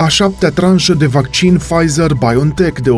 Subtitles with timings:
[0.00, 2.96] a șaptea tranșă de vaccin Pfizer-BioNTech de 163.800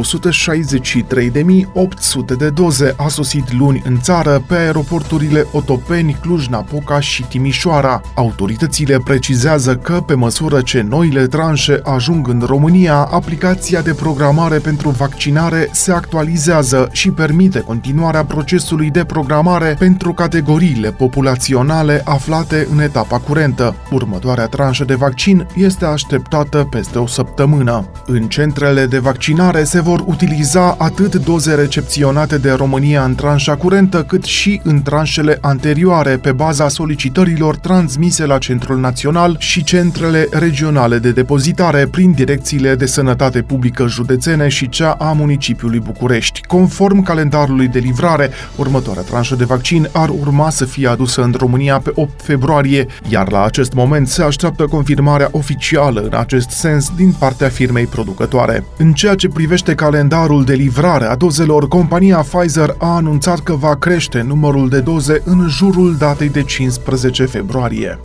[2.38, 8.00] de doze a sosit luni în țară pe aeroporturile Otopeni, Cluj-Napoca și Timișoara.
[8.14, 14.90] Autoritățile precizează că, pe măsură ce noile tranșe ajung în România, aplicația de programare pentru
[14.90, 23.18] vaccinare se actualizează și permite continuarea procesului de programare pentru categoriile populaționale aflate în etapa
[23.18, 23.74] curentă.
[23.90, 27.88] Următoarea tranșă de vaccin este așteptată peste peste o săptămână.
[28.06, 34.02] În centrele de vaccinare se vor utiliza atât doze recepționate de România în tranșa curentă,
[34.02, 40.98] cât și în tranșele anterioare, pe baza solicitărilor transmise la Centrul Național și centrele regionale
[40.98, 46.40] de depozitare prin direcțiile de sănătate publică județene și cea a municipiului București.
[46.40, 51.78] Conform calendarului de livrare, următoarea tranșă de vaccin ar urma să fie adusă în România
[51.78, 56.96] pe 8 februarie, iar la acest moment se așteaptă confirmarea oficială în acest sens sens
[56.96, 58.64] din partea firmei producătoare.
[58.76, 63.76] În ceea ce privește calendarul de livrare a dozelor, compania Pfizer a anunțat că va
[63.76, 67.98] crește numărul de doze în jurul datei de 15 februarie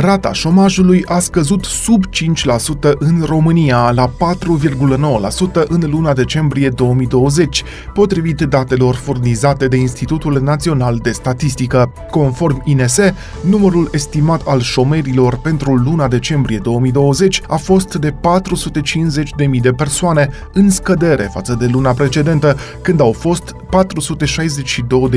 [0.00, 7.62] rata șomajului a scăzut sub 5% în România, la 4,9% în luna decembrie 2020,
[7.94, 11.92] potrivit datelor furnizate de Institutul Național de Statistică.
[12.10, 19.72] Conform INSE, numărul estimat al șomerilor pentru luna decembrie 2020 a fost de 450.000 de
[19.72, 23.54] persoane, în scădere față de luna precedentă, când au fost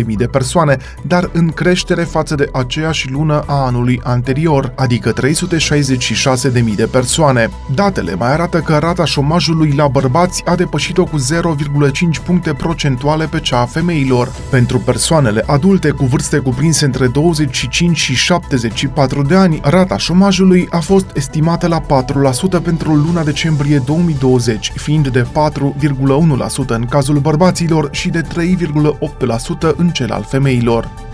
[0.02, 0.77] 462.000 de persoane,
[1.08, 7.49] dar în creștere față de aceeași lună a anului anterior adică 366.000 de persoane.
[7.75, 13.39] Datele mai arată că rata șomajului la bărbați a depășit-o cu 0,5 puncte procentuale pe
[13.39, 14.31] cea a femeilor.
[14.49, 20.79] Pentru persoanele adulte cu vârste cuprinse între 25 și 74 de ani, rata șomajului a
[20.79, 28.09] fost estimată la 4% pentru luna decembrie 2020, fiind de 4,1% în cazul bărbaților și
[28.09, 31.08] de 3,8% în cel al femeilor.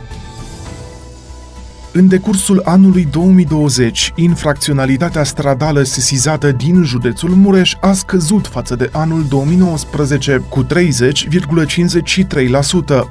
[1.97, 9.25] În decursul anului 2020, infracționalitatea stradală sesizată din județul Mureș a scăzut față de anul
[9.29, 10.69] 2019 cu 30,53%.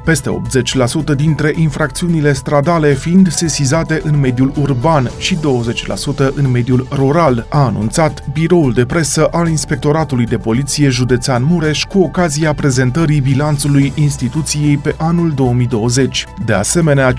[0.04, 0.40] Peste
[1.12, 5.38] 80% dintre infracțiunile stradale fiind sesizate în mediul urban și 20%
[6.34, 11.98] în mediul rural, a anunțat biroul de presă al Inspectoratului de Poliție Județean Mureș cu
[11.98, 16.26] ocazia prezentării bilanțului instituției pe anul 2020.
[16.44, 17.16] De asemenea, 53%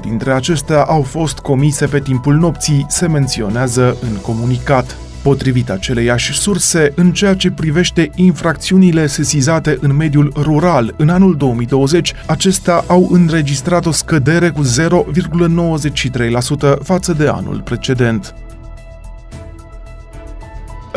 [0.00, 4.96] dintre dintre acestea au fost comise pe timpul nopții, se menționează în comunicat.
[5.22, 12.12] Potrivit aceleiași surse, în ceea ce privește infracțiunile sesizate în mediul rural în anul 2020,
[12.26, 18.34] acestea au înregistrat o scădere cu 0,93% față de anul precedent.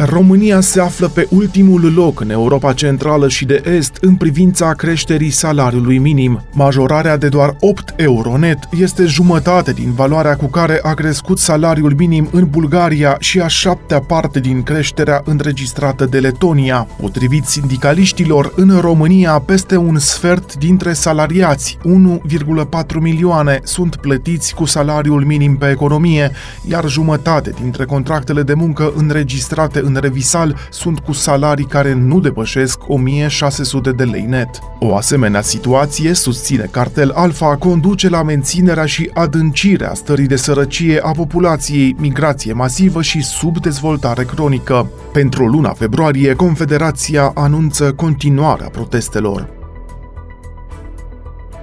[0.05, 5.29] România se află pe ultimul loc în Europa Centrală și de Est în privința creșterii
[5.29, 6.43] salariului minim.
[6.53, 11.93] Majorarea de doar 8 euro net este jumătate din valoarea cu care a crescut salariul
[11.97, 16.87] minim în Bulgaria și a șaptea parte din creșterea înregistrată de Letonia.
[17.01, 25.25] Potrivit sindicaliștilor, în România peste un sfert dintre salariați, 1,4 milioane, sunt plătiți cu salariul
[25.25, 26.31] minim pe economie,
[26.69, 32.79] iar jumătate dintre contractele de muncă înregistrate în revisal sunt cu salarii care nu depășesc
[32.87, 34.49] 1600 de lei net.
[34.79, 41.11] O asemenea situație, susține cartel Alfa, conduce la menținerea și adâncirea stării de sărăcie a
[41.11, 44.89] populației, migrație masivă și subdezvoltare cronică.
[45.13, 49.56] Pentru luna februarie, Confederația anunță continuarea protestelor.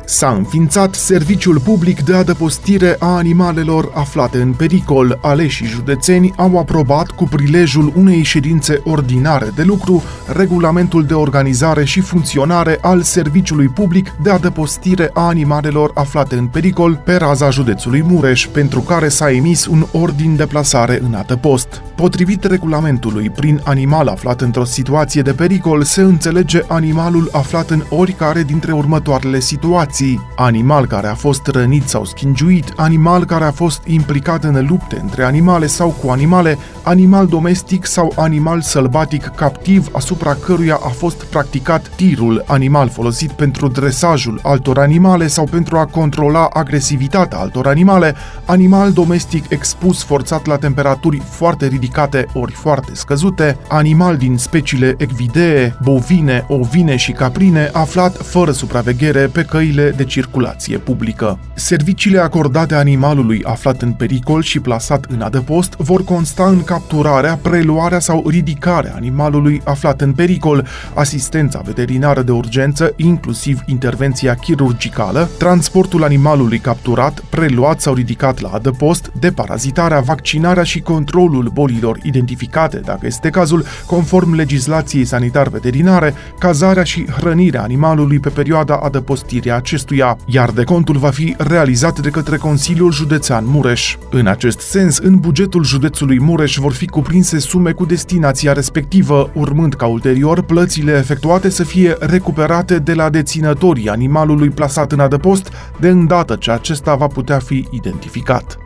[0.07, 5.19] S-a înființat serviciul public de adăpostire a animalelor aflate în pericol.
[5.23, 12.01] Aleșii județeni au aprobat cu prilejul unei ședințe ordinare de lucru regulamentul de organizare și
[12.01, 18.47] funcționare al serviciului public de adăpostire a animalelor aflate în pericol pe raza județului Mureș,
[18.47, 21.83] pentru care s-a emis un ordin de plasare în adăpost.
[21.95, 28.43] Potrivit regulamentului, prin animal aflat într-o situație de pericol se înțelege animalul aflat în oricare
[28.43, 33.83] dintre următoarele situații situații, animal care a fost rănit sau schingiuit, animal care a fost
[33.87, 40.35] implicat în lupte între animale sau cu animale, animal domestic sau animal sălbatic captiv asupra
[40.35, 46.49] căruia a fost practicat tirul, animal folosit pentru dresajul altor animale sau pentru a controla
[46.53, 48.15] agresivitatea altor animale,
[48.45, 55.77] animal domestic expus forțat la temperaturi foarte ridicate ori foarte scăzute, animal din speciile ecvidee,
[55.83, 61.39] bovine, ovine și caprine aflat fără supraveghere pe căile condițiile de circulație publică.
[61.55, 67.99] Serviciile acordate animalului aflat în pericol și plasat în adăpost vor consta în capturarea, preluarea
[67.99, 76.59] sau ridicarea animalului aflat în pericol, asistența veterinară de urgență, inclusiv intervenția chirurgicală, transportul animalului
[76.59, 83.65] capturat, preluat sau ridicat la adăpost, deparazitarea, vaccinarea și controlul bolilor identificate, dacă este cazul,
[83.87, 91.35] conform legislației sanitar-veterinare, cazarea și hrănirea animalului pe perioada adăpostirii acestuia, iar decontul va fi
[91.39, 93.97] realizat de către Consiliul Județean Mureș.
[94.11, 99.75] În acest sens, în bugetul județului Mureș vor fi cuprinse sume cu destinația respectivă, urmând
[99.75, 105.89] ca ulterior plățile efectuate să fie recuperate de la deținătorii animalului plasat în adăpost, de
[105.89, 108.64] îndată ce acesta va putea fi identificat.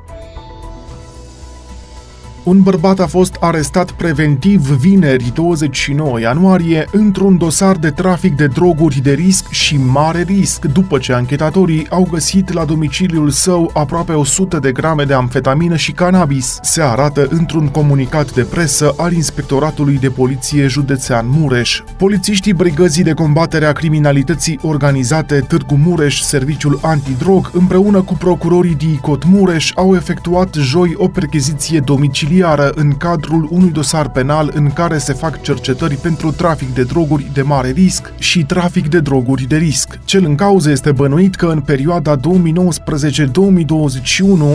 [2.48, 9.00] Un bărbat a fost arestat preventiv vineri 29 ianuarie într-un dosar de trafic de droguri
[9.02, 14.58] de risc și mare risc, după ce anchetatorii au găsit la domiciliul său aproape 100
[14.58, 20.08] de grame de amfetamină și cannabis, se arată într-un comunicat de presă al Inspectoratului de
[20.08, 21.82] Poliție Județean Mureș.
[21.96, 29.24] Polițiștii Brigăzii de Combatere a Criminalității Organizate Târgu Mureș, Serviciul Antidrog, împreună cu procurorii DICOT
[29.24, 34.98] Mureș, au efectuat joi o percheziție domiciliară imobiliară în cadrul unui dosar penal în care
[34.98, 39.56] se fac cercetări pentru trafic de droguri de mare risc și trafic de droguri de
[39.56, 39.98] risc.
[40.04, 42.20] Cel în cauză este bănuit că în perioada 2019-2021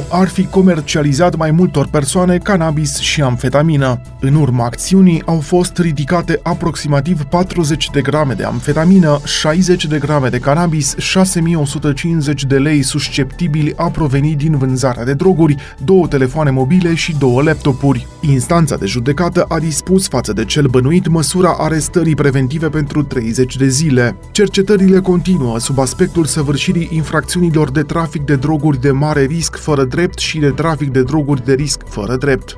[0.09, 4.01] ar fi comercializat mai multor persoane cannabis și amfetamină.
[4.19, 10.29] În urma acțiunii au fost ridicate aproximativ 40 de grame de amfetamină, 60 de grame
[10.29, 16.93] de cannabis, 6150 de lei susceptibili a proveni din vânzarea de droguri, două telefoane mobile
[16.93, 18.07] și două laptop scopuri.
[18.19, 23.67] Instanța de judecată a dispus față de cel bănuit măsura arestării preventive pentru 30 de
[23.67, 24.17] zile.
[24.31, 30.17] Cercetările continuă sub aspectul săvârșirii infracțiunilor de trafic de droguri de mare risc fără drept
[30.17, 32.57] și de trafic de droguri de risc fără drept.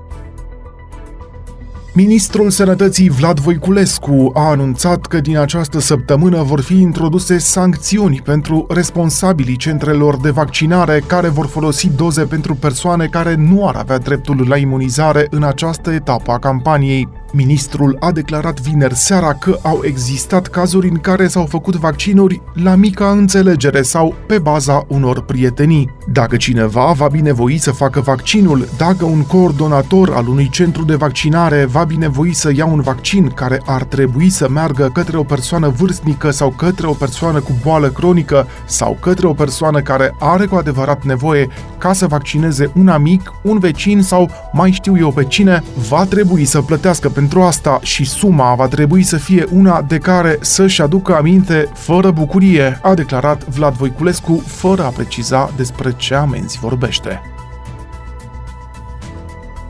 [1.97, 8.65] Ministrul Sănătății Vlad Voiculescu a anunțat că din această săptămână vor fi introduse sancțiuni pentru
[8.69, 14.45] responsabilii centrelor de vaccinare care vor folosi doze pentru persoane care nu ar avea dreptul
[14.47, 17.09] la imunizare în această etapă a campaniei.
[17.37, 22.75] Ministrul a declarat vineri seara că au existat cazuri în care s-au făcut vaccinuri la
[22.75, 25.89] mica înțelegere sau pe baza unor prietenii.
[26.11, 31.65] Dacă cineva va binevoi să facă vaccinul, dacă un coordonator al unui centru de vaccinare
[31.65, 36.31] va binevoi să ia un vaccin care ar trebui să meargă către o persoană vârstnică
[36.31, 41.03] sau către o persoană cu boală cronică sau către o persoană care are cu adevărat
[41.03, 41.47] nevoie
[41.77, 46.45] ca să vaccineze un amic, un vecin sau mai știu eu pe cine, va trebui
[46.45, 51.15] să plătească pentru asta și suma va trebui să fie una de care să-și aducă
[51.15, 57.34] aminte fără bucurie, a declarat Vlad Voiculescu, fără a preciza despre ce amenzi vorbește.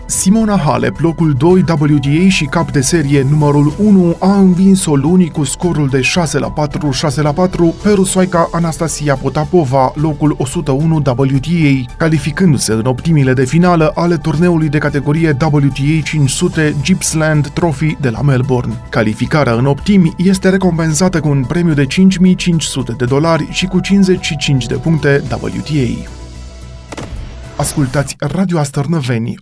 [0.08, 5.44] Simona Halep, locul 2 WTA și cap de serie numărul 1, a învins-o luni cu
[5.44, 11.94] scorul de 6 la 4, 6 la 4 pe rusoaica Anastasia Potapova, locul 101 WTA,
[11.98, 18.22] calificându-se în optimile de finală ale turneului de categorie WTA 500 Gippsland Trophy de la
[18.22, 18.74] Melbourne.
[18.90, 24.66] Calificarea în optimi este recompensată cu un premiu de 5500 de dolari și cu 55
[24.66, 26.10] de puncte WTA.
[27.58, 29.36] Ascultați Radio Astărnăveni,